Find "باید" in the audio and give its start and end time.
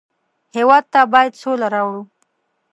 1.13-1.39